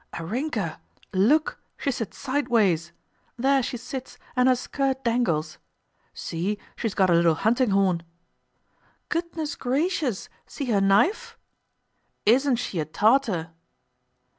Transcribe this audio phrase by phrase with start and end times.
[0.15, 0.79] "Arínka!
[1.13, 2.91] Look, she sits sideways!
[3.37, 5.59] There she sits and her skirt dangles....
[6.11, 8.01] See, she's got a little hunting horn!"
[9.09, 10.27] "Goodness gracious!
[10.47, 11.37] See her knife?..."
[12.25, 13.51] "Isn't she a Tartar!"